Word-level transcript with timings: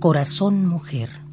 Corazón 0.00 0.66
mujer. 0.66 1.23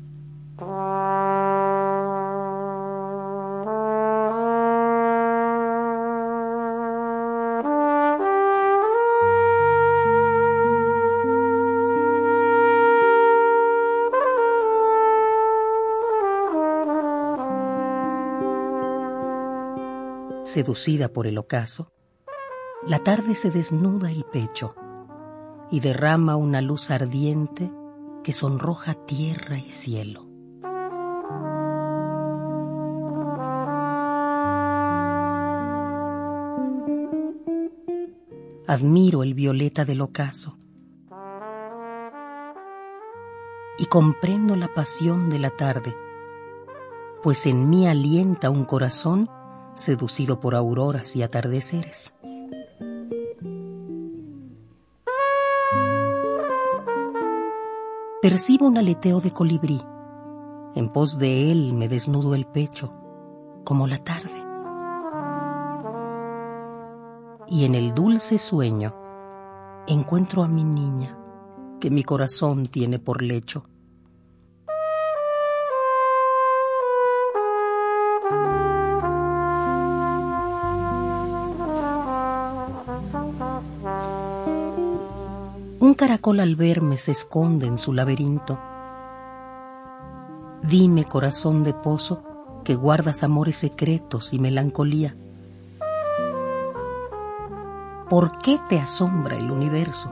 Seducida 20.53 21.07
por 21.07 21.27
el 21.27 21.37
ocaso, 21.37 21.93
la 22.85 22.99
tarde 22.99 23.35
se 23.35 23.49
desnuda 23.49 24.11
el 24.11 24.25
pecho 24.25 24.75
y 25.71 25.79
derrama 25.79 26.35
una 26.35 26.59
luz 26.59 26.91
ardiente 26.91 27.71
que 28.21 28.33
sonroja 28.33 28.95
tierra 28.95 29.57
y 29.57 29.71
cielo. 29.71 30.27
Admiro 38.67 39.23
el 39.23 39.33
violeta 39.33 39.85
del 39.85 40.01
ocaso 40.01 40.57
y 43.77 43.85
comprendo 43.85 44.57
la 44.57 44.67
pasión 44.73 45.29
de 45.29 45.39
la 45.39 45.51
tarde, 45.51 45.95
pues 47.23 47.45
en 47.45 47.69
mí 47.69 47.87
alienta 47.87 48.49
un 48.49 48.65
corazón 48.65 49.29
seducido 49.75 50.39
por 50.39 50.55
auroras 50.55 51.15
y 51.15 51.23
atardeceres. 51.23 52.13
Percibo 58.21 58.67
un 58.67 58.77
aleteo 58.77 59.19
de 59.19 59.31
colibrí. 59.31 59.81
En 60.75 60.89
pos 60.89 61.17
de 61.17 61.51
él 61.51 61.73
me 61.73 61.87
desnudo 61.87 62.35
el 62.35 62.45
pecho, 62.45 62.93
como 63.63 63.87
la 63.87 63.97
tarde. 64.03 64.29
Y 67.47 67.65
en 67.65 67.75
el 67.75 67.93
dulce 67.93 68.37
sueño 68.37 68.95
encuentro 69.87 70.43
a 70.43 70.47
mi 70.47 70.63
niña, 70.63 71.17
que 71.79 71.89
mi 71.89 72.03
corazón 72.03 72.67
tiene 72.67 72.99
por 72.99 73.23
lecho. 73.23 73.65
Un 85.81 85.95
caracol 85.95 86.39
al 86.41 86.55
verme 86.55 86.99
se 86.99 87.11
esconde 87.11 87.65
en 87.65 87.79
su 87.79 87.91
laberinto. 87.91 88.59
Dime, 90.61 91.05
corazón 91.05 91.63
de 91.63 91.73
pozo, 91.73 92.21
que 92.63 92.75
guardas 92.75 93.23
amores 93.23 93.55
secretos 93.55 94.31
y 94.31 94.37
melancolía. 94.37 95.15
¿Por 98.11 98.37
qué 98.43 98.59
te 98.69 98.79
asombra 98.79 99.35
el 99.37 99.49
universo? 99.49 100.11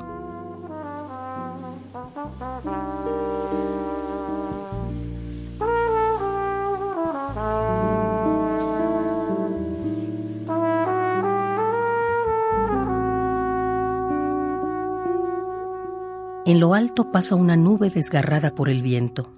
En 16.46 16.60
lo 16.60 16.74
alto 16.74 17.12
pasa 17.12 17.36
una 17.36 17.56
nube 17.56 17.90
desgarrada 17.90 18.56
por 18.56 18.70
el 18.70 18.82
viento. 18.82 19.30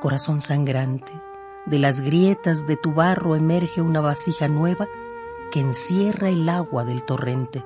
Corazón 0.00 0.42
sangrante, 0.42 1.12
de 1.64 1.78
las 1.78 2.00
grietas 2.00 2.66
de 2.66 2.76
tu 2.76 2.92
barro 2.92 3.34
emerge 3.34 3.80
una 3.80 4.00
vasija 4.00 4.48
nueva 4.48 4.88
que 5.52 5.60
encierra 5.60 6.28
el 6.28 6.48
agua 6.48 6.84
del 6.84 7.04
torrente. 7.04 7.64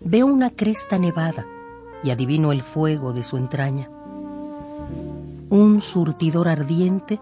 Veo 0.00 0.26
una 0.26 0.50
cresta 0.50 0.98
nevada 0.98 1.46
y 2.02 2.10
adivino 2.10 2.52
el 2.52 2.62
fuego 2.62 3.12
de 3.12 3.22
su 3.22 3.36
entraña. 3.36 3.88
Un 5.48 5.80
surtidor 5.80 6.48
ardiente 6.48 7.20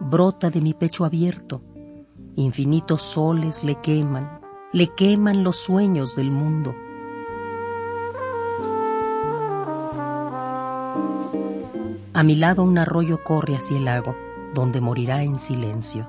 brota 0.00 0.50
de 0.50 0.60
mi 0.60 0.74
pecho 0.74 1.04
abierto, 1.04 1.62
infinitos 2.34 3.02
soles 3.02 3.62
le 3.62 3.76
queman, 3.76 4.41
le 4.72 4.88
queman 4.88 5.44
los 5.44 5.56
sueños 5.56 6.16
del 6.16 6.30
mundo. 6.30 6.74
A 12.14 12.22
mi 12.22 12.36
lado 12.36 12.62
un 12.62 12.78
arroyo 12.78 13.22
corre 13.22 13.56
hacia 13.56 13.76
el 13.76 13.84
lago, 13.84 14.16
donde 14.54 14.80
morirá 14.80 15.22
en 15.22 15.38
silencio. 15.38 16.06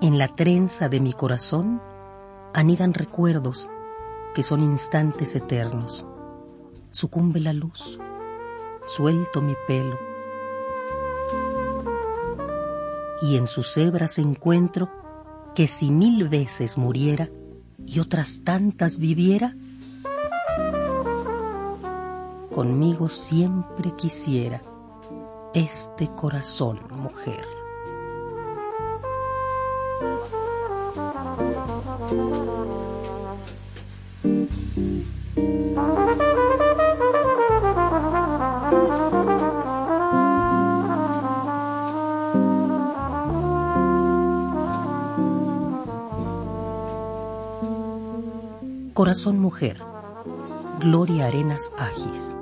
En 0.00 0.18
la 0.18 0.28
trenza 0.28 0.88
de 0.88 1.00
mi 1.00 1.12
corazón 1.12 1.80
anidan 2.54 2.94
recuerdos 2.94 3.68
que 4.34 4.42
son 4.42 4.62
instantes 4.62 5.34
eternos. 5.34 6.06
Sucumbe 6.92 7.40
la 7.40 7.52
luz, 7.52 7.98
suelto 8.84 9.42
mi 9.42 9.54
pelo 9.66 9.98
y 13.22 13.36
en 13.36 13.46
sus 13.46 13.76
hebras 13.76 14.18
encuentro 14.18 14.88
que 15.60 15.68
si 15.68 15.90
mil 15.90 16.26
veces 16.26 16.78
muriera 16.78 17.28
y 17.86 18.00
otras 18.00 18.44
tantas 18.44 18.98
viviera, 18.98 19.54
conmigo 22.54 23.10
siempre 23.10 23.94
quisiera 23.94 24.62
este 25.52 26.08
corazón, 26.14 26.80
mujer. 26.96 27.44
Corazón 49.00 49.38
Mujer, 49.38 49.78
Gloria 50.78 51.28
Arenas 51.28 51.72
Agis. 51.78 52.36